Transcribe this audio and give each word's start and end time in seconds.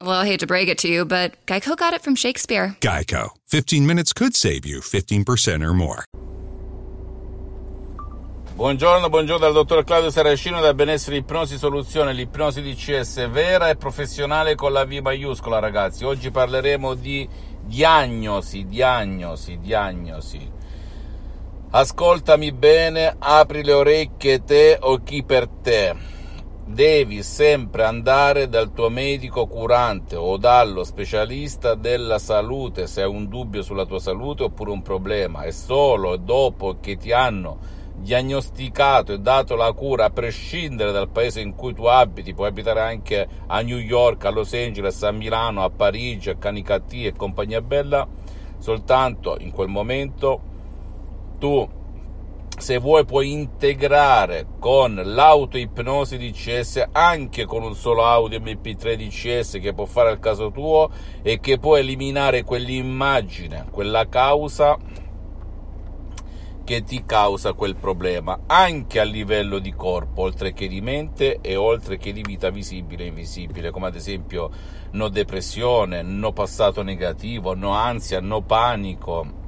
Well, 0.00 0.14
I 0.14 0.26
hate 0.26 0.38
to 0.40 0.46
break 0.46 0.68
it 0.68 0.78
to 0.78 0.88
you, 0.88 1.04
but 1.04 1.44
Geico 1.46 1.76
got 1.76 1.92
it 1.92 2.02
from 2.02 2.14
Shakespeare. 2.14 2.76
Geico. 2.80 3.30
15 3.48 3.84
minutes 3.84 4.12
could 4.12 4.36
save 4.36 4.64
you 4.64 4.78
15% 4.80 5.60
or 5.60 5.74
more. 5.74 6.04
Buongiorno, 8.54 9.08
buongiorno 9.08 9.38
dal 9.38 9.52
dottor 9.52 9.82
Claudio 9.82 10.10
Saracino 10.10 10.60
da 10.60 10.72
Benessere 10.72 11.16
Ipnosi 11.16 11.58
Soluzione, 11.58 12.12
l'ipnosi 12.12 12.62
DCS 12.62 13.28
vera 13.28 13.70
e 13.70 13.76
professionale 13.76 14.54
con 14.54 14.72
la 14.72 14.84
V 14.84 14.98
maiuscola 15.02 15.58
ragazzi. 15.58 16.04
Oggi 16.04 16.30
parleremo 16.30 16.94
di 16.94 17.28
diagnosi, 17.64 18.66
diagnosi, 18.66 19.58
diagnosi. 19.60 20.50
Ascoltami 21.70 22.52
bene, 22.52 23.16
apri 23.18 23.64
le 23.64 23.72
orecchie 23.72 24.44
te 24.44 24.78
o 24.80 25.02
chi 25.02 25.24
per 25.24 25.48
te. 25.48 26.17
Devi 26.68 27.22
sempre 27.22 27.84
andare 27.84 28.46
dal 28.46 28.74
tuo 28.74 28.90
medico 28.90 29.46
curante 29.46 30.16
o 30.16 30.36
dallo 30.36 30.84
specialista 30.84 31.74
della 31.74 32.18
salute 32.18 32.86
se 32.86 33.00
hai 33.00 33.08
un 33.08 33.26
dubbio 33.26 33.62
sulla 33.62 33.86
tua 33.86 33.98
salute 33.98 34.42
oppure 34.42 34.70
un 34.70 34.82
problema. 34.82 35.44
E 35.44 35.50
solo 35.50 36.16
dopo 36.16 36.76
che 36.78 36.98
ti 36.98 37.10
hanno 37.10 37.58
diagnosticato 37.96 39.14
e 39.14 39.18
dato 39.18 39.56
la 39.56 39.72
cura 39.72 40.04
a 40.04 40.10
prescindere 40.10 40.92
dal 40.92 41.08
paese 41.08 41.40
in 41.40 41.54
cui 41.54 41.72
tu 41.72 41.84
abiti, 41.84 42.34
puoi 42.34 42.48
abitare 42.48 42.82
anche 42.82 43.26
a 43.46 43.60
New 43.62 43.78
York, 43.78 44.26
a 44.26 44.30
Los 44.30 44.52
Angeles, 44.52 45.02
a 45.02 45.10
Milano, 45.10 45.64
a 45.64 45.70
Parigi, 45.70 46.28
a 46.28 46.36
Canicattì 46.36 47.06
e 47.06 47.14
compagnia 47.14 47.62
bella, 47.62 48.06
soltanto 48.58 49.36
in 49.40 49.52
quel 49.52 49.68
momento 49.68 50.40
tu 51.38 51.66
se 52.58 52.78
vuoi 52.78 53.04
puoi 53.04 53.30
integrare 53.30 54.46
con 54.58 55.00
l'autoipnosi 55.02 56.18
DCS 56.18 56.88
anche 56.90 57.44
con 57.44 57.62
un 57.62 57.74
solo 57.74 58.04
audio 58.04 58.40
MP3 58.40 58.94
DCS 58.94 59.58
che 59.60 59.72
può 59.72 59.84
fare 59.84 60.10
al 60.10 60.18
caso 60.18 60.50
tuo 60.50 60.90
e 61.22 61.38
che 61.38 61.58
può 61.58 61.76
eliminare 61.76 62.42
quell'immagine, 62.42 63.66
quella 63.70 64.08
causa 64.08 64.76
che 66.64 66.82
ti 66.82 67.04
causa 67.06 67.54
quel 67.54 67.76
problema, 67.76 68.40
anche 68.46 69.00
a 69.00 69.04
livello 69.04 69.58
di 69.58 69.72
corpo, 69.72 70.20
oltre 70.20 70.52
che 70.52 70.68
di 70.68 70.82
mente 70.82 71.38
e 71.40 71.56
oltre 71.56 71.96
che 71.96 72.12
di 72.12 72.20
vita 72.20 72.50
visibile 72.50 73.04
e 73.04 73.06
invisibile, 73.06 73.70
come 73.70 73.86
ad 73.86 73.94
esempio 73.94 74.50
no 74.90 75.08
depressione, 75.08 76.02
no 76.02 76.32
passato 76.32 76.82
negativo, 76.82 77.54
no 77.54 77.70
ansia, 77.70 78.20
no 78.20 78.42
panico, 78.42 79.47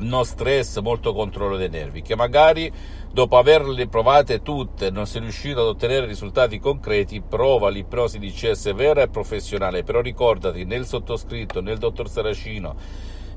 no 0.00 0.22
stress, 0.24 0.78
molto 0.80 1.12
controllo 1.12 1.56
dei 1.56 1.68
nervi, 1.68 2.02
che 2.02 2.16
magari 2.16 2.70
dopo 3.12 3.38
averle 3.38 3.88
provate 3.88 4.42
tutte 4.42 4.90
non 4.90 5.06
sei 5.06 5.22
riuscito 5.22 5.60
ad 5.60 5.66
ottenere 5.66 6.06
risultati 6.06 6.58
concreti, 6.58 7.22
prova 7.22 7.70
l'ipnosi 7.70 8.18
di 8.18 8.30
CS 8.30 8.74
vera 8.74 9.02
e 9.02 9.08
professionale, 9.08 9.82
però 9.82 10.00
ricordati 10.00 10.64
nel 10.64 10.86
sottoscritto, 10.86 11.60
nel 11.60 11.78
dottor 11.78 12.08
Saracino, 12.08 12.76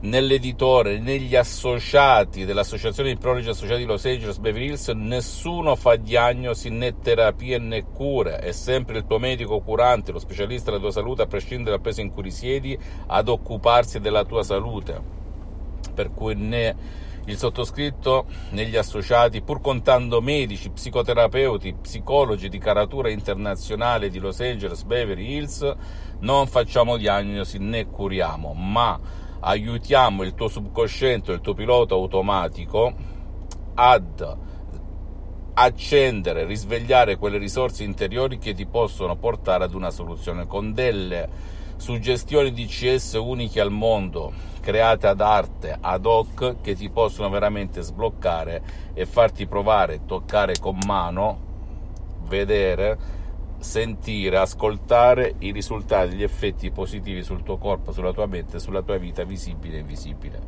nell'editore, 0.02 1.00
negli 1.00 1.36
associati 1.36 2.46
dell'Associazione 2.46 3.10
di 3.10 3.18
Prologi 3.18 3.50
Associati 3.50 3.82
di 3.82 3.86
Los 3.86 4.06
Angeles 4.06 4.38
Beverly 4.38 4.68
Hills, 4.68 4.88
nessuno 4.90 5.76
fa 5.76 5.96
diagnosi 5.96 6.70
né 6.70 7.00
terapie 7.00 7.58
né 7.58 7.84
cure, 7.84 8.38
è 8.40 8.52
sempre 8.52 8.98
il 8.98 9.06
tuo 9.06 9.20
medico 9.20 9.60
curante, 9.60 10.12
lo 10.12 10.20
specialista 10.20 10.72
della 10.72 10.84
tua 10.84 10.92
salute, 10.92 11.24
a 11.24 11.28
prescindere 11.28 11.72
dal 11.72 11.82
paese 11.82 12.02
in 12.02 12.12
cui 12.12 12.24
risiedi, 12.24 12.78
ad 13.08 13.28
occuparsi 13.28 14.00
della 14.00 14.24
tua 14.24 14.44
salute. 14.44 15.19
Per 16.00 16.14
cui 16.14 16.34
né 16.34 16.74
il 17.26 17.36
sottoscritto 17.36 18.26
né 18.52 18.66
gli 18.68 18.78
associati, 18.78 19.42
pur 19.42 19.60
contando 19.60 20.22
medici, 20.22 20.70
psicoterapeuti, 20.70 21.76
psicologi 21.82 22.48
di 22.48 22.58
caratura 22.58 23.10
internazionale 23.10 24.10
di 24.10 24.18
Los 24.18 24.40
Angeles 24.40 24.84
Beverly 24.84 25.36
Hills, 25.36 25.76
non 26.20 26.48
facciamo 26.48 26.96
diagnosi 26.96 27.58
né 27.58 27.88
curiamo, 27.88 28.54
ma 28.54 28.98
aiutiamo 29.42 30.24
il 30.24 30.36
tuo 30.36 30.48
subconsciente, 30.48 31.34
il 31.34 31.42
tuo 31.42 31.54
pilota 31.54 31.96
automatico 31.96 32.94
ad 33.74 34.38
accendere, 35.56 36.46
risvegliare 36.46 37.18
quelle 37.18 37.38
risorse 37.38 37.84
interiori 37.84 38.38
che 38.38 38.54
ti 38.54 38.66
possono 38.66 39.18
portare 39.18 39.66
ad 39.66 39.74
una 39.74 39.92
soluzione 39.92 40.48
con 40.48 40.72
delle 40.72 41.58
suggestioni 41.80 42.52
DCS 42.52 43.14
uniche 43.14 43.62
al 43.62 43.72
mondo, 43.72 44.34
create 44.60 45.08
ad 45.08 45.22
arte, 45.22 45.78
ad 45.80 46.06
hoc, 46.06 46.58
che 46.62 46.76
ti 46.76 46.90
possono 46.90 47.30
veramente 47.30 47.82
sbloccare 47.82 48.62
e 48.94 49.06
farti 49.06 49.48
provare, 49.48 50.02
toccare 50.06 50.60
con 50.60 50.78
mano, 50.86 51.48
vedere 52.28 53.18
sentire, 53.60 54.38
ascoltare 54.38 55.36
i 55.40 55.52
risultati, 55.52 56.16
gli 56.16 56.24
effetti 56.24 56.70
positivi 56.70 57.24
sul 57.24 57.44
tuo 57.44 57.58
corpo, 57.58 57.94
sulla 57.94 58.12
tua 58.12 58.26
mente, 58.26 58.60
sulla 58.60 58.82
tua 58.82 58.98
vita 58.98 59.24
visibile 59.24 59.78
e 59.78 59.80
invisibile. 59.80 60.42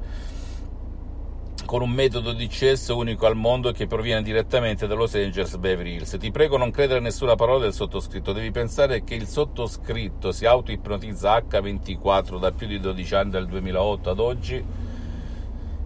Con 1.72 1.82
un 1.82 1.92
metodo 1.92 2.34
di 2.34 2.48
CS 2.48 2.90
unico 2.90 3.26
al 3.26 3.38
mondo 3.38 3.72
che 3.72 3.88
proviene 3.88 4.22
direttamente 4.22 4.88
da 4.88 4.94
Los 4.94 5.16
Angeles 5.16 5.56
Beverly 5.56 5.94
Hills. 5.94 6.18
Ti 6.20 6.30
prego 6.30 6.58
non 6.58 6.70
credere 6.70 7.00
a 7.00 7.02
nessuna 7.02 7.36
parola 7.36 7.60
del 7.60 7.72
sottoscritto, 7.72 8.34
devi 8.34 8.52
pensare 8.52 9.06
che 9.06 9.16
il 9.16 9.26
sottoscritto 9.26 10.34
si 10.34 10.46
auto-ipnotizza 10.46 11.38
H24 11.38 12.40
da 12.40 12.52
più 12.52 12.68
di 12.68 12.78
12 12.78 13.16
anni, 13.16 13.30
dal 13.30 13.48
2008 13.48 14.10
ad 14.10 14.20
oggi, 14.20 14.66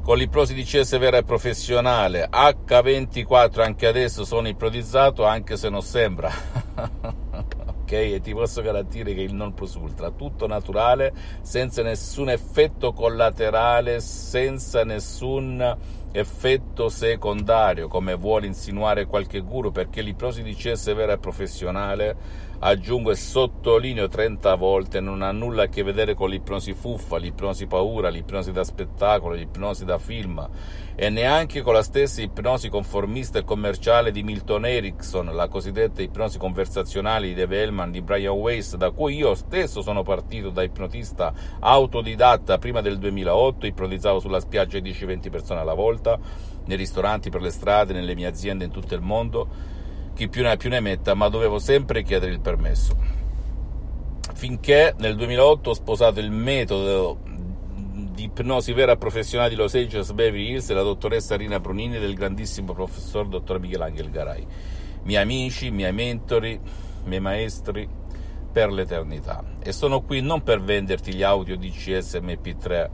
con 0.01 0.17
l'ipnosi 0.17 0.55
di 0.55 0.63
CS 0.63 0.97
vera 0.97 1.17
e 1.17 1.23
professionale. 1.23 2.27
H24 2.31 3.61
anche 3.61 3.85
adesso 3.85 4.25
sono 4.25 4.47
ipnotizzato 4.47 5.23
anche 5.23 5.55
se 5.55 5.69
non 5.69 5.83
sembra 5.83 6.31
ok? 7.85 7.91
E 7.91 8.19
ti 8.21 8.33
posso 8.33 8.61
garantire 8.63 9.13
che 9.13 9.21
il 9.21 9.33
non 9.33 9.53
plus 9.53 9.75
ultra 9.75 10.09
tutto 10.09 10.47
naturale 10.47 11.13
senza 11.41 11.83
nessun 11.83 12.29
effetto 12.29 12.91
collaterale 12.93 13.99
senza 13.99 14.83
nessun 14.83 15.77
effetto 16.11 16.89
secondario 16.89 17.87
come 17.87 18.15
vuole 18.15 18.47
insinuare 18.47 19.05
qualche 19.05 19.41
guru 19.41 19.71
perché 19.71 20.01
l'ipnosi 20.01 20.41
di 20.43 20.55
CS 20.55 20.93
vera 20.95 21.13
e 21.13 21.17
professionale 21.19 22.15
aggiungo 22.67 23.11
e 23.11 23.15
sottolineo 23.15 24.07
30 24.07 24.55
volte, 24.55 24.99
non 24.99 25.21
ha 25.21 25.31
nulla 25.31 25.63
a 25.63 25.67
che 25.67 25.83
vedere 25.83 26.15
con 26.15 26.31
l'ipnosi 26.31 26.73
fuffa, 26.73 27.17
l'ipnosi 27.17 27.67
paura, 27.67 28.09
l'ipnosi 28.09 28.51
da 28.51 28.63
spettacolo, 28.63 29.35
l'ipnosi 29.35 29.85
da 29.85 29.99
film 29.99 30.49
e 30.95 31.09
neanche 31.09 31.61
con 31.61 31.73
la 31.73 31.83
stessa 31.83 32.23
ipnosi 32.23 32.69
conformista 32.69 33.37
e 33.37 33.43
commerciale 33.43 34.11
di 34.11 34.23
Milton 34.23 34.65
Erickson, 34.65 35.27
la 35.27 35.47
cosiddetta 35.47 36.01
ipnosi 36.01 36.39
conversazionale 36.39 37.27
di 37.27 37.35
Dave 37.35 37.61
Hellman, 37.61 37.91
di 37.91 38.01
Brian 38.01 38.33
Weiss, 38.33 38.73
da 38.75 38.89
cui 38.89 39.15
io 39.15 39.35
stesso 39.35 39.83
sono 39.83 40.01
partito 40.01 40.49
da 40.49 40.63
ipnotista 40.63 41.33
autodidatta. 41.59 42.57
Prima 42.57 42.81
del 42.81 42.97
2008, 42.97 43.67
ipnotizzavo 43.67 44.19
sulla 44.19 44.39
spiaggia 44.39 44.79
10-20 44.79 45.29
persone 45.29 45.59
alla 45.59 45.75
volta, 45.75 46.17
nei 46.65 46.77
ristoranti, 46.77 47.29
per 47.29 47.41
le 47.41 47.51
strade, 47.51 47.93
nelle 47.93 48.15
mie 48.15 48.25
aziende 48.25 48.65
in 48.65 48.71
tutto 48.71 48.95
il 48.95 49.01
mondo 49.01 49.73
chi 50.15 50.29
più 50.29 50.41
ne 50.41 50.51
ha 50.51 50.55
più 50.55 50.69
ne 50.69 50.79
metta, 50.79 51.13
ma 51.13 51.27
dovevo 51.27 51.59
sempre 51.59 52.01
chiedere 52.01 52.31
il 52.31 52.39
permesso. 52.39 52.97
Finché 54.33 54.95
nel 54.97 55.15
2008 55.15 55.69
ho 55.69 55.73
sposato 55.73 56.19
il 56.19 56.31
metodo 56.31 57.19
di 58.15 58.23
ipnosi 58.23 58.71
vera 58.71 58.95
professionale 58.95 59.49
di 59.49 59.55
Los 59.55 59.75
Angeles 59.75 60.11
Beverly 60.13 60.51
Hills 60.51 60.67
della 60.67 60.81
dottoressa 60.81 61.35
Rina 61.35 61.59
Brunini 61.59 61.97
e 61.97 61.99
del 61.99 62.15
grandissimo 62.15 62.73
professor 62.73 63.27
dottor 63.27 63.59
Michelangelo 63.59 64.09
Garai. 64.09 64.47
Miei 65.03 65.21
amici, 65.21 65.69
miei 65.69 65.91
mentori, 65.91 66.59
miei 67.03 67.19
maestri 67.19 67.87
per 68.51 68.71
l'eternità. 68.71 69.43
E 69.61 69.73
sono 69.73 70.01
qui 70.01 70.21
non 70.21 70.43
per 70.43 70.61
venderti 70.61 71.13
gli 71.13 71.23
audio 71.23 71.57
DCS 71.57 72.15
MP3 72.15 72.89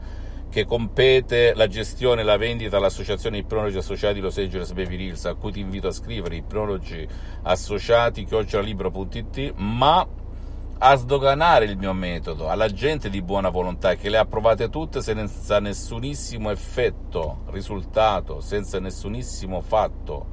che 0.52 0.66
compete 0.66 1.54
la 1.54 1.66
gestione 1.66 2.20
e 2.20 2.24
la 2.24 2.36
vendita 2.36 2.76
all'Associazione 2.76 3.38
Ipnologi 3.38 3.78
Associati 3.78 4.20
Los 4.20 4.36
Angeles 4.36 4.72
Beverly 4.72 5.06
Hills, 5.06 5.24
a 5.24 5.32
cui 5.32 5.50
ti 5.50 5.60
invito 5.60 5.88
a 5.88 5.92
scrivere 5.92 6.36
ipnologi 6.36 7.08
associati 7.44 8.26
chiocciolalibro.it, 8.26 9.54
ma 9.56 10.06
a 10.76 10.94
sdoganare 10.94 11.64
il 11.64 11.78
mio 11.78 11.94
metodo 11.94 12.50
alla 12.50 12.70
gente 12.70 13.08
di 13.08 13.22
buona 13.22 13.48
volontà 13.48 13.94
che 13.94 14.10
le 14.10 14.18
ha 14.18 14.26
provate 14.26 14.68
tutte 14.68 15.00
senza 15.00 15.58
nessunissimo 15.58 16.50
effetto, 16.50 17.44
risultato, 17.46 18.42
senza 18.42 18.78
nessunissimo 18.78 19.62
fatto. 19.62 20.26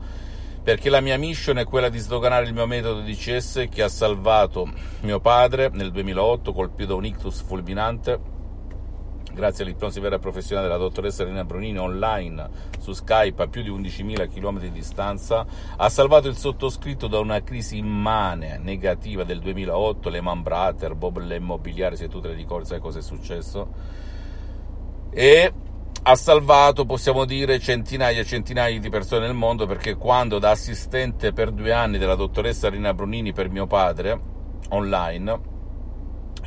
Perché 0.62 0.89
la 0.89 1.00
mia 1.00 1.18
mission 1.18 1.60
è 1.60 1.63
quella 1.63 1.88
di 1.88 1.98
sdoganare 1.98 2.45
il 2.45 2.54
mio 2.54 2.66
metodo 2.66 3.00
di 3.00 3.16
CS 3.16 3.68
che 3.71 3.83
ha 3.83 3.88
salvato 3.88 4.69
mio 5.00 5.21
padre 5.21 5.69
nel 5.71 5.92
2008 5.92 6.51
colpito 6.51 6.89
da 6.89 6.95
un 6.95 7.06
ictus 7.06 7.42
fulminante 7.42 8.39
grazie 9.40 9.64
all'ipnosi 9.64 10.02
vera 10.02 10.18
e 10.18 10.20
professionale 10.20 10.68
della 10.68 10.78
dottoressa 10.78 11.24
Elena 11.24 11.46
Brunini 11.46 11.80
online 11.80 12.50
su 12.80 12.92
Skype 12.92 13.42
a 13.42 13.48
più 13.48 13.64
di 13.64 13.70
11.000 13.70 14.28
km 14.28 14.60
di 14.60 14.72
distanza, 14.72 15.46
ha 15.78 15.88
salvato 15.88 16.28
il 16.28 16.36
sottoscritto 16.36 17.08
da 17.08 17.20
una 17.20 17.42
crisi 17.42 17.78
immane, 17.78 18.58
negativa 18.58 19.24
del 19.24 19.40
2008, 19.40 20.10
Lehman 20.10 20.44
Brothers, 20.44 20.96
Bob 20.96 21.20
l'immobiliare, 21.20 21.96
se 21.96 22.10
tu 22.10 22.20
te 22.20 22.28
le 22.28 22.34
ricordi 22.34 22.68
sai 22.68 22.80
cosa 22.80 23.00
è 23.00 23.02
successo, 23.02 23.68
e 25.10 25.54
ha 26.04 26.16
salvato, 26.16 26.86
possiamo 26.86 27.24
dire, 27.24 27.60
centinaia 27.60 28.20
e 28.20 28.26
centinaia 28.26 28.78
di 28.78 28.90
persone 28.90 29.26
nel 29.26 29.36
mondo 29.36 29.66
perché 29.66 29.96
quando 29.96 30.38
da 30.38 30.52
assistente 30.52 31.32
per 31.32 31.52
due 31.52 31.72
anni 31.72 31.98
della 31.98 32.16
dottoressa 32.16 32.70
Rina 32.70 32.94
Brunini 32.94 33.32
per 33.32 33.50
mio 33.50 33.68
padre, 33.68 34.20
online, 34.70 35.58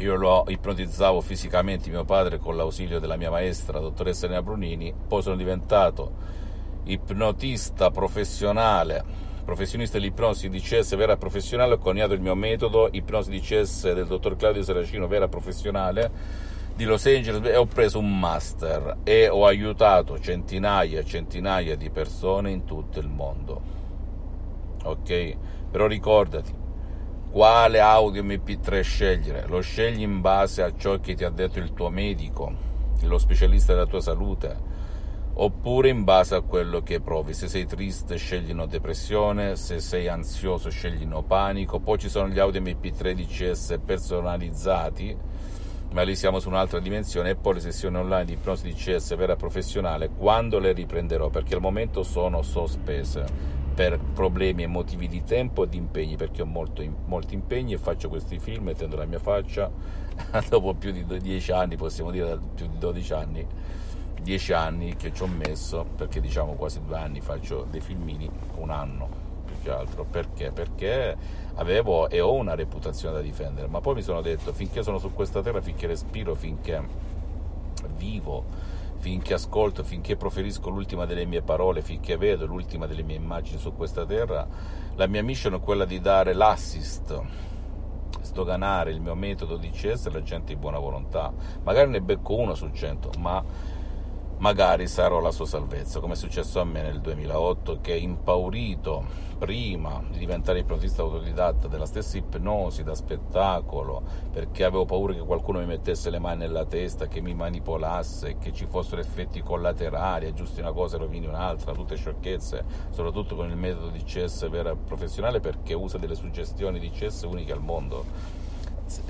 io 0.02 0.16
lo 0.16 0.44
ipnotizzavo 0.49 1.20
fisicamente 1.20 1.88
mio 1.88 2.04
padre 2.04 2.38
con 2.38 2.56
l'ausilio 2.56 2.99
della 2.99 3.16
mia 3.16 3.31
maestra, 3.31 3.78
la 3.78 3.84
dottoressa 3.84 4.26
Rina 4.26 4.43
Brunini, 4.43 4.93
poi 5.06 5.22
sono 5.22 5.37
diventato 5.37 6.40
ipnotista 6.84 7.90
professionale, 7.90 9.04
professionista 9.44 9.99
dell'ipnosi 9.99 10.49
DCS 10.49 10.96
vera 10.96 11.16
professionale, 11.16 11.75
ho 11.75 11.78
coniato 11.78 12.14
il 12.14 12.20
mio 12.20 12.34
metodo, 12.34 12.88
ipnosi 12.90 13.31
DCS 13.31 13.93
del 13.93 14.06
dottor 14.06 14.37
Claudio 14.37 14.62
Seracino 14.62 15.06
vera 15.06 15.28
professionale, 15.28 16.50
di 16.75 16.84
Los 16.84 17.06
Angeles 17.06 17.44
e 17.44 17.56
ho 17.56 17.66
preso 17.66 17.98
un 17.98 18.19
master 18.19 18.98
e 19.05 19.28
ho 19.28 19.46
aiutato 19.46 20.19
centinaia 20.19 21.00
e 21.00 21.05
centinaia 21.05 21.76
di 21.76 21.90
persone 21.90 22.50
in 22.50 22.64
tutto 22.64 22.98
il 22.98 23.08
mondo. 23.08 23.60
Ok? 24.84 25.37
Però 25.70 25.87
ricordati, 25.87 26.62
quale 27.32 27.81
audio 27.81 28.23
MP3 28.23 28.82
scegliere? 28.82 29.46
Lo 29.46 29.62
scegli 29.62 30.02
in 30.02 30.20
base 30.20 30.61
a 30.61 30.70
ciò 30.76 31.00
che 31.00 31.14
ti 31.14 31.25
ha 31.25 31.31
detto 31.31 31.58
il 31.61 31.73
tuo 31.73 31.88
medico, 31.88 32.52
lo 33.05 33.17
specialista 33.17 33.73
della 33.73 33.87
tua 33.87 34.02
salute, 34.02 34.55
oppure 35.32 35.88
in 35.88 36.05
base 36.05 36.34
a 36.34 36.43
quello 36.43 36.82
che 36.82 37.00
provi. 37.00 37.32
Se 37.32 37.49
sei 37.49 37.64
triste 37.64 38.17
scegli 38.17 38.52
depressione, 38.52 39.56
se 39.56 39.81
sei 39.81 40.08
ansioso 40.08 40.69
scegli 40.69 41.08
panico. 41.26 41.81
Poi 41.81 41.99
ci 41.99 42.11
sono 42.11 42.29
gli 42.29 42.38
audio 42.38 42.61
MP3 42.61 43.14
DCS 43.14 43.79
personalizzati 43.82 45.17
ma 45.93 46.02
lì 46.02 46.17
siamo 46.17 46.38
su 46.38 46.49
un'altra 46.49 46.81
dimensione 46.81 47.31
e 47.31 47.37
poi 47.37 47.55
le 47.55 47.61
sessioni 47.61 47.99
online 47.99 48.25
di 48.25 48.32
ipnosi 48.32 48.64
di 48.64 48.73
CS 48.73 49.14
vera 49.14 49.37
professionale 49.37 50.08
quando 50.08 50.58
le 50.58 50.73
riprenderò 50.73 51.29
perché 51.29 51.55
al 51.55 51.61
momento 51.61 52.02
sono 52.02 52.40
sospese 52.40 53.62
per 53.74 53.98
problemi 53.98 54.62
e 54.62 54.66
motivi 54.66 55.08
di 55.08 55.24
tempo 55.24 55.64
e 55.64 55.69
di 55.69 55.76
impegni 55.76 56.16
perché 56.16 56.42
ho 56.42 56.46
molto, 56.46 56.84
molti 57.06 57.34
impegni 57.34 57.72
e 57.72 57.78
faccio 57.78 58.08
questi 58.08 58.38
film 58.38 58.64
mettendo 58.64 58.96
la 58.96 59.04
mia 59.04 59.19
faccia 59.19 59.70
dopo 60.48 60.74
più 60.74 60.92
di 60.92 61.04
10 61.04 61.52
anni 61.52 61.76
possiamo 61.76 62.10
dire 62.10 62.38
più 62.54 62.66
di 62.66 62.78
12 62.78 63.12
anni 63.12 63.46
10 64.22 64.52
anni 64.52 64.96
che 64.96 65.12
ci 65.12 65.22
ho 65.22 65.26
messo 65.26 65.84
perché 65.96 66.20
diciamo 66.20 66.52
quasi 66.52 66.80
due 66.84 66.96
anni 66.96 67.20
faccio 67.20 67.66
dei 67.70 67.80
filmini 67.80 68.30
un 68.56 68.70
anno 68.70 69.22
che 69.62 69.70
altro. 69.70 70.04
Perché? 70.04 70.50
Perché 70.50 71.16
avevo 71.54 72.08
e 72.08 72.20
ho 72.20 72.34
una 72.34 72.54
reputazione 72.54 73.14
da 73.14 73.20
difendere, 73.20 73.69
ma 73.69 73.80
poi 73.80 73.94
mi 73.94 74.02
sono 74.02 74.20
detto 74.20 74.52
finché 74.52 74.82
sono 74.82 74.98
su 74.98 75.12
questa 75.12 75.40
terra, 75.40 75.60
finché 75.60 75.86
respiro, 75.86 76.34
finché 76.34 76.82
vivo, 77.96 78.44
finché 79.02 79.34
ascolto, 79.34 79.82
finché 79.82 80.14
proferisco 80.14 80.70
l'ultima 80.70 81.06
delle 81.06 81.25
mie 81.25 81.43
parole, 81.43 81.82
finché 81.82 82.16
vedo 82.16 82.46
l'ultima 82.46 82.87
delle 82.87 83.02
mie 83.02 83.16
immagini 83.16 83.58
su 83.58 83.75
questa 83.75 84.06
terra, 84.06 84.46
la 84.94 85.08
mia 85.08 85.25
mission 85.25 85.54
è 85.54 85.60
quella 85.60 85.84
di 85.84 86.00
dare 86.00 86.32
l'assist 86.34 87.20
sdoganare 88.20 88.93
il 88.93 89.00
mio 89.00 89.16
metodo 89.16 89.56
di 89.56 89.70
CS 89.70 90.06
alla 90.06 90.22
gente 90.22 90.54
di 90.54 90.58
buona 90.58 90.78
volontà. 90.78 91.32
Magari 91.64 91.90
ne 91.90 92.00
becco 92.00 92.37
uno 92.37 92.54
su 92.54 92.70
cento, 92.70 93.10
ma 93.19 93.43
magari 94.43 94.89
sarò 94.89 95.21
la 95.21 95.31
sua 95.31 95.47
salvezza, 95.47 96.00
come 96.00 96.15
è 96.15 96.17
successo 96.17 96.59
a 96.61 96.65
me 96.65 96.83
nel 96.83 97.00
2008 97.00 97.79
che 97.81 97.94
impaurito 97.94 99.31
prima 99.39 100.03
di 100.11 100.19
diventare 100.19 100.59
ipnotista 100.59 101.03
autodidatta 101.03 101.69
della 101.69 101.87
stessa 101.87 102.19
ipnosi 102.19 102.83
da 102.83 102.97
spettacolo, 102.97 104.03
perché 104.33 104.65
avevo 104.65 104.85
paura 104.85 105.15
che 105.15 105.21
qualcuno 105.21 105.61
mi 105.61 105.67
mettesse 105.67 106.11
le 106.11 106.19
mani 106.19 106.41
nella 106.41 106.65
testa, 106.65 107.06
che 107.06 107.21
mi 107.21 107.35
manipolasse, 107.35 108.39
che 108.39 108.53
ci 108.53 108.67
fossero 108.67 109.00
effetti 109.00 109.43
collaterali, 109.43 110.27
aggiusti 110.27 110.59
una 110.59 110.73
cosa 110.73 110.97
e 110.97 110.99
rovini 110.99 111.27
un'altra, 111.27 111.73
tutte 111.73 111.94
sciocchezze, 111.94 112.65
soprattutto 112.91 113.37
con 113.37 113.49
il 113.49 113.56
metodo 113.56 113.91
di 113.91 114.03
CS 114.03 114.49
vera 114.49 114.75
professionale 114.75 115.39
perché 115.39 115.73
usa 115.73 115.99
delle 115.99 116.17
suggestioni 116.17 116.81
di 116.81 116.91
CS 116.91 117.23
uniche 117.23 117.53
al 117.53 117.62
mondo 117.62 118.41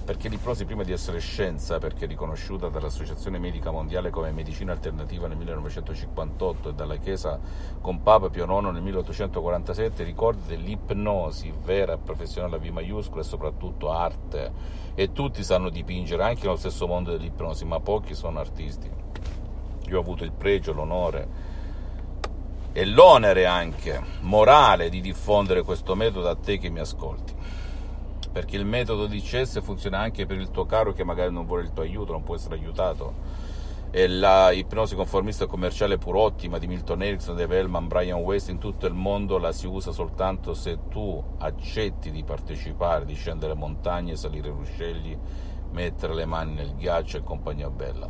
perché 0.05 0.29
l'ipnosi 0.29 0.65
prima 0.65 0.83
di 0.83 0.93
essere 0.93 1.19
scienza, 1.19 1.79
perché 1.79 2.07
riconosciuta 2.07 2.69
dall'Associazione 2.69 3.39
Medica 3.39 3.71
Mondiale 3.71 4.11
come 4.11 4.31
medicina 4.31 4.73
alternativa 4.73 5.27
nel 5.27 5.37
1958 5.39 6.69
e 6.69 6.75
dalla 6.75 6.97
Chiesa 6.97 7.41
con 7.81 8.03
Papa 8.03 8.29
Pio 8.29 8.45
IX 8.45 8.71
nel 8.73 8.83
1847, 8.83 10.05
ricorda 10.05 10.43
dell'ipnosi 10.47 11.53
vera 11.65 11.95
e 11.95 11.99
professionale 11.99 12.57
a 12.57 12.59
V 12.59 12.65
maiuscola 12.67 13.23
e 13.23 13.25
soprattutto 13.25 13.91
arte. 13.91 14.81
E 14.95 15.13
tutti 15.13 15.43
sanno 15.43 15.71
dipingere 15.71 16.23
anche 16.23 16.43
nello 16.43 16.57
stesso 16.57 16.87
mondo 16.87 17.11
dell'ipnosi, 17.11 17.65
ma 17.65 17.81
pochi 17.81 18.15
sono 18.15 18.39
artisti. 18.39 18.91
Io 19.89 19.97
ho 19.97 20.01
avuto 20.01 20.25
il 20.25 20.33
pregio, 20.33 20.73
l'onore 20.73 21.51
e 22.73 22.87
l'onere 22.87 23.45
anche 23.45 24.03
morale 24.21 24.89
di 24.89 25.01
diffondere 25.01 25.63
questo 25.63 25.95
metodo 25.95 26.29
a 26.29 26.37
te 26.37 26.57
che 26.57 26.71
mi 26.71 26.81
ascolti 26.81 27.35
perché 28.33 28.57
il 28.57 28.65
metodo 28.65 29.07
di 29.07 29.21
CS 29.21 29.61
funziona 29.61 29.99
anche 29.99 30.25
per 30.25 30.39
il 30.39 30.51
tuo 30.51 30.65
caro 30.65 30.93
che 30.93 31.05
magari 31.05 31.31
non 31.31 31.45
vuole 31.45 31.65
il 31.65 31.73
tuo 31.73 31.83
aiuto, 31.83 32.13
non 32.13 32.23
può 32.23 32.35
essere 32.35 32.55
aiutato. 32.55 33.51
E 33.91 34.09
la 34.09 34.51
ipnosi 34.53 34.95
conformista 34.95 35.45
commerciale 35.47 35.99
pur 35.99 36.17
ottima 36.17 36.57
di 36.57 36.67
Milton 36.67 37.03
Erickson, 37.03 37.37
Dave 37.37 37.59
Hellman, 37.59 37.89
Brian 37.89 38.21
West 38.21 38.49
in 38.49 38.57
tutto 38.57 38.87
il 38.87 38.95
mondo 38.95 39.37
la 39.37 39.53
si 39.53 39.67
usa 39.67 39.93
soltanto 39.93 40.55
se 40.55 40.89
tu 40.89 41.23
accetti 41.39 42.11
di 42.11 42.25
partecipare, 42.25 43.05
di 43.05 43.15
scendere 43.15 43.53
montagne, 43.53 44.17
salire 44.17 44.49
ruscelli, 44.49 45.19
mettere 45.73 46.15
le 46.15 46.25
mani 46.25 46.55
nel 46.55 46.75
ghiaccio 46.75 47.19
e 47.19 47.23
compagnia 47.23 47.69
bella. 47.69 48.09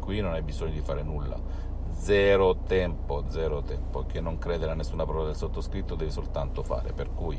Qui 0.00 0.20
non 0.20 0.32
hai 0.32 0.42
bisogno 0.42 0.72
di 0.72 0.80
fare 0.80 1.02
nulla, 1.02 1.38
zero 1.94 2.56
tempo, 2.66 3.24
zero 3.28 3.60
tempo, 3.60 4.06
che 4.06 4.20
non 4.22 4.38
credere 4.38 4.72
a 4.72 4.74
nessuna 4.74 5.04
parola 5.04 5.26
del 5.26 5.36
sottoscritto 5.36 5.94
devi 5.94 6.10
soltanto 6.10 6.62
fare, 6.62 6.92
per 6.92 7.12
cui 7.12 7.38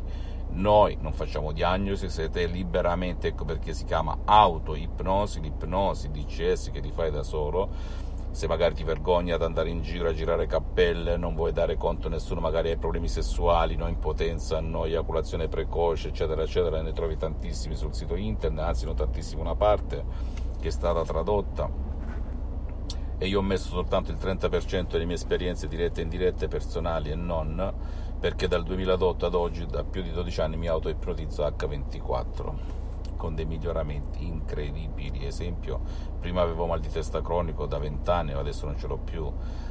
noi 0.53 0.97
non 1.01 1.13
facciamo 1.13 1.51
diagnosi, 1.51 2.09
siete 2.09 2.45
liberamente, 2.45 3.29
ecco 3.29 3.45
perché 3.45 3.73
si 3.73 3.85
chiama 3.85 4.19
autoipnosi, 4.25 5.41
l'ipnosi 5.41 6.11
DCS 6.11 6.71
che 6.71 6.81
ti 6.81 6.91
fai 6.91 7.11
da 7.11 7.23
solo. 7.23 8.01
Se 8.31 8.47
magari 8.47 8.73
ti 8.73 8.83
vergogni 8.83 9.31
ad 9.31 9.43
andare 9.43 9.69
in 9.69 9.81
giro 9.81 10.09
a 10.09 10.13
girare 10.13 10.47
cappelle, 10.47 11.17
non 11.17 11.35
vuoi 11.35 11.51
dare 11.51 11.77
conto 11.77 12.07
a 12.07 12.09
nessuno, 12.09 12.39
magari 12.39 12.69
hai 12.69 12.77
problemi 12.77 13.07
sessuali, 13.07 13.75
no 13.75 13.87
impotenza, 13.87 14.59
no 14.59 14.85
eiaculazione 14.85 15.47
precoce, 15.47 16.07
eccetera, 16.07 16.41
eccetera, 16.41 16.81
ne 16.81 16.93
trovi 16.93 17.15
tantissimi 17.15 17.75
sul 17.75 17.93
sito 17.93 18.15
internet, 18.15 18.65
anzi 18.65 18.85
non 18.85 18.95
tantissimi 18.95 19.41
una 19.41 19.55
parte 19.55 20.03
che 20.59 20.67
è 20.67 20.71
stata 20.71 21.03
tradotta 21.03 21.91
e 23.23 23.27
io 23.27 23.39
ho 23.39 23.43
messo 23.43 23.69
soltanto 23.69 24.11
il 24.11 24.17
30% 24.17 24.87
delle 24.89 25.05
mie 25.05 25.15
esperienze 25.15 25.69
dirette 25.69 26.01
e 26.01 26.03
indirette, 26.03 26.49
personali 26.49 27.09
e 27.09 27.15
non, 27.15 27.73
perché 28.23 28.47
dal 28.47 28.63
2008 28.63 29.25
ad 29.25 29.33
oggi, 29.33 29.65
da 29.65 29.83
più 29.83 30.01
di 30.01 30.09
12 30.09 30.39
anni, 30.39 30.55
mi 30.55 30.69
auto-ipnotizzo 30.69 31.43
H24 31.43 32.53
con 33.17 33.35
dei 33.35 33.43
miglioramenti 33.43 34.25
incredibili. 34.25 35.25
Esempio, 35.25 35.81
prima 36.21 36.39
avevo 36.39 36.65
mal 36.65 36.79
di 36.79 36.87
testa 36.87 37.21
cronico 37.21 37.65
da 37.65 37.79
20 37.79 38.09
anni, 38.09 38.31
adesso 38.31 38.65
non 38.65 38.77
ce 38.77 38.87
l'ho 38.87 38.97
più. 38.97 39.29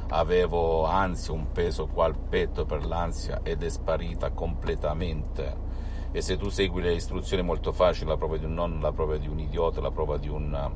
Avevo 0.09 0.85
ansia, 0.85 1.33
un 1.33 1.51
peso 1.51 1.87
qua 1.87 2.05
al 2.05 2.15
petto 2.15 2.63
per 2.65 2.85
l'ansia 2.85 3.39
ed 3.41 3.63
è 3.63 3.69
sparita 3.69 4.29
completamente. 4.29 5.72
E 6.15 6.21
se 6.21 6.37
tu 6.37 6.49
segui 6.49 6.83
le 6.83 6.93
istruzioni 6.93 7.41
molto 7.41 7.71
facili, 7.71 8.07
la 8.07 8.17
prova 8.17 8.37
di 8.37 8.45
un 8.45 8.53
nonno, 8.53 8.79
la 8.79 8.91
prova 8.91 9.17
di 9.17 9.27
un 9.27 9.39
idiota, 9.39 9.81
la 9.81 9.89
prova 9.89 10.17
di 10.17 10.29
un 10.29 10.71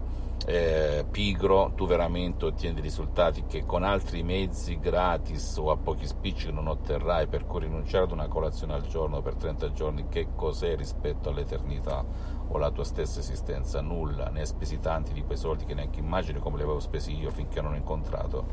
eh, 0.47 1.05
pigro, 1.11 1.73
tu 1.75 1.85
veramente 1.85 2.45
ottieni 2.45 2.81
risultati 2.81 3.45
che 3.45 3.63
con 3.63 3.83
altri 3.83 4.23
mezzi 4.23 4.79
gratis 4.79 5.57
o 5.57 5.69
a 5.69 5.77
pochi 5.77 6.07
spicci 6.07 6.51
non 6.51 6.67
otterrai 6.67 7.27
per 7.27 7.45
cui 7.45 7.59
rinunciare 7.59 8.05
ad 8.05 8.11
una 8.11 8.27
colazione 8.27 8.73
al 8.73 8.87
giorno 8.87 9.21
per 9.21 9.35
30 9.35 9.71
giorni, 9.73 10.07
che 10.09 10.29
cos'è 10.33 10.75
rispetto 10.75 11.29
all'eternità 11.29 12.03
o 12.47 12.55
alla 12.55 12.71
tua 12.71 12.83
stessa 12.83 13.19
esistenza? 13.19 13.79
Nulla, 13.79 14.29
ne 14.29 14.39
hai 14.39 14.47
spesi 14.47 14.79
tanti 14.79 15.13
di 15.13 15.21
quei 15.21 15.37
soldi 15.37 15.65
che 15.65 15.75
neanche 15.75 15.99
immagini 15.99 16.39
come 16.39 16.57
li 16.57 16.63
avevo 16.63 16.79
spesi 16.79 17.15
io 17.15 17.29
finché 17.29 17.61
non 17.61 17.73
ho 17.73 17.75
incontrato 17.75 18.45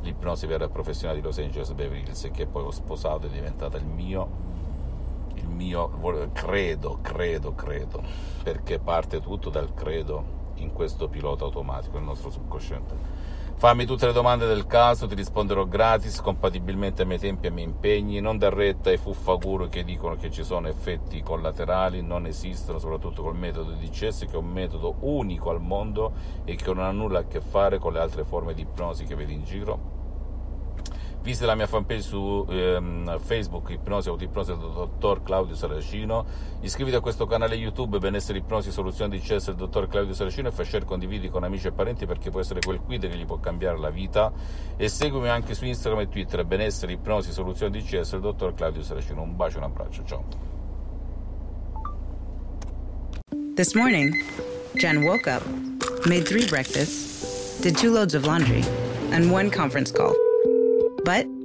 l'ipnosi 0.00 0.46
vera 0.46 0.64
e 0.64 0.70
professionale 0.70 1.20
di 1.20 1.26
Los 1.26 1.36
Angeles 1.36 1.72
Beverly 1.72 2.00
Hills 2.00 2.30
che 2.32 2.46
poi 2.46 2.62
ho 2.62 2.70
sposato 2.70 3.26
è 3.26 3.30
diventata 3.30 3.76
il 3.76 3.84
mio 3.84 4.49
mio 5.50 5.90
credo, 6.32 6.98
credo, 7.02 7.54
credo, 7.54 8.02
perché 8.42 8.78
parte 8.78 9.20
tutto 9.20 9.50
dal 9.50 9.74
credo 9.74 10.38
in 10.56 10.72
questo 10.72 11.08
pilota 11.08 11.44
automatico, 11.44 11.98
il 11.98 12.04
nostro 12.04 12.30
subconsciente. 12.30 13.28
Fammi 13.60 13.84
tutte 13.84 14.06
le 14.06 14.14
domande 14.14 14.46
del 14.46 14.66
caso, 14.66 15.06
ti 15.06 15.14
risponderò 15.14 15.66
gratis, 15.66 16.22
compatibilmente 16.22 17.02
ai 17.02 17.08
miei 17.08 17.20
tempi 17.20 17.44
e 17.44 17.48
ai 17.48 17.54
miei 17.54 17.66
impegni. 17.66 18.18
Non 18.18 18.38
dar 18.38 18.54
retta 18.54 18.88
ai 18.88 18.96
fuffaguru 18.96 19.68
che 19.68 19.84
dicono 19.84 20.16
che 20.16 20.30
ci 20.30 20.44
sono 20.44 20.68
effetti 20.68 21.22
collaterali, 21.22 22.00
non 22.00 22.24
esistono, 22.24 22.78
soprattutto 22.78 23.22
col 23.22 23.36
metodo 23.36 23.72
di 23.72 23.86
DCS, 23.86 24.20
che 24.20 24.32
è 24.32 24.36
un 24.36 24.46
metodo 24.46 24.96
unico 25.00 25.50
al 25.50 25.60
mondo 25.60 26.12
e 26.46 26.54
che 26.54 26.72
non 26.72 26.84
ha 26.84 26.90
nulla 26.90 27.18
a 27.18 27.26
che 27.26 27.42
fare 27.42 27.78
con 27.78 27.92
le 27.92 27.98
altre 27.98 28.24
forme 28.24 28.54
di 28.54 28.62
ipnosi 28.62 29.04
che 29.04 29.14
vedi 29.14 29.34
in 29.34 29.44
giro 29.44 29.99
Visita 31.22 31.44
la 31.44 31.54
mia 31.54 31.66
fanpage 31.66 32.00
su 32.00 32.46
ehm, 32.48 33.18
Facebook, 33.18 33.68
Ipnosi 33.68 34.08
Autoipnosi 34.08 34.52
del 34.52 34.70
dottor 34.72 35.22
Claudio 35.22 35.54
Saracino. 35.54 36.24
Iscriviti 36.62 36.96
a 36.96 37.00
questo 37.00 37.26
canale 37.26 37.56
YouTube, 37.56 37.98
Benessere 37.98 38.38
Ipnosi 38.38 38.70
Soluzioni 38.70 39.18
di 39.18 39.22
CS 39.22 39.46
del 39.46 39.56
dottor 39.56 39.86
Claudio 39.88 40.14
Saracino 40.14 40.48
e 40.48 40.50
fai 40.50 40.64
share 40.64 40.86
condividi 40.86 41.28
con 41.28 41.44
amici 41.44 41.66
e 41.66 41.72
parenti 41.72 42.06
perché 42.06 42.30
può 42.30 42.40
essere 42.40 42.60
quel 42.60 42.80
quid 42.80 43.06
che 43.06 43.16
gli 43.16 43.26
può 43.26 43.38
cambiare 43.38 43.78
la 43.78 43.90
vita. 43.90 44.32
E 44.78 44.88
seguimi 44.88 45.28
anche 45.28 45.52
su 45.52 45.66
Instagram 45.66 46.04
e 46.04 46.08
Twitter, 46.08 46.42
Benessere 46.46 46.92
Ipnosi 46.92 47.32
Soluzioni 47.32 47.72
di 47.72 47.84
CS 47.84 48.12
del 48.12 48.20
dottor 48.20 48.54
Claudio 48.54 48.82
Saracino. 48.82 49.20
Un 49.20 49.36
bacio 49.36 49.56
e 49.56 49.58
un 49.58 49.64
abbraccio, 49.64 50.02
ciao. 50.06 50.24
This 53.56 53.74
morning, 53.74 54.14
Jen 54.76 55.02
woke 55.04 55.26
up, 55.26 55.44
made 56.06 56.24
three 56.24 56.46
breakfasts, 56.46 57.60
did 57.60 57.76
two 57.76 57.92
loads 57.92 58.14
of 58.14 58.24
laundry, 58.24 58.64
and 59.12 59.30
one 59.30 59.50
conference 59.50 59.92
call. 59.92 60.14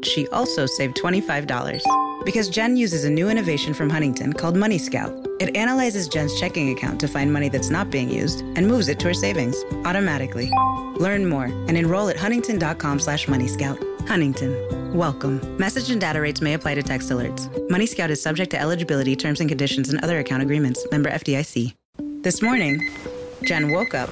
She 0.05 0.27
also 0.27 0.65
saved 0.65 0.95
$25 0.97 1.81
because 2.23 2.49
Jen 2.49 2.77
uses 2.77 3.03
a 3.03 3.09
new 3.09 3.29
innovation 3.29 3.73
from 3.73 3.89
Huntington 3.89 4.33
called 4.33 4.55
Money 4.55 4.77
Scout. 4.77 5.13
It 5.39 5.55
analyzes 5.55 6.07
Jen's 6.07 6.39
checking 6.39 6.69
account 6.69 6.99
to 7.01 7.07
find 7.07 7.31
money 7.33 7.49
that's 7.49 7.69
not 7.69 7.89
being 7.89 8.09
used 8.09 8.41
and 8.55 8.67
moves 8.67 8.87
it 8.87 8.99
to 8.99 9.07
her 9.07 9.13
savings 9.13 9.63
automatically. 9.85 10.49
Learn 10.97 11.27
more 11.27 11.45
and 11.45 11.77
enroll 11.77 12.09
at 12.09 12.17
huntington.com 12.17 12.99
slash 12.99 13.25
moneyscout. 13.25 13.77
Huntington. 14.07 14.93
Welcome. 14.93 15.57
Message 15.57 15.89
and 15.89 15.99
data 15.99 16.21
rates 16.21 16.39
may 16.39 16.53
apply 16.53 16.75
to 16.75 16.83
text 16.83 17.09
alerts. 17.09 17.49
Money 17.69 17.85
Scout 17.85 18.11
is 18.11 18.21
subject 18.21 18.51
to 18.51 18.59
eligibility, 18.59 19.15
terms 19.15 19.39
and 19.39 19.49
conditions, 19.49 19.89
and 19.89 20.01
other 20.03 20.19
account 20.19 20.43
agreements. 20.43 20.85
Member 20.91 21.09
FDIC. 21.09 21.73
This 22.21 22.41
morning, 22.41 22.79
Jen 23.43 23.71
woke 23.71 23.93
up, 23.93 24.09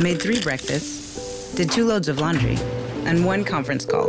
made 0.00 0.20
three 0.20 0.40
breakfasts, 0.40 1.54
did 1.54 1.70
two 1.70 1.86
loads 1.86 2.08
of 2.08 2.18
laundry, 2.18 2.56
and 3.04 3.24
one 3.24 3.44
conference 3.44 3.84
call. 3.84 4.08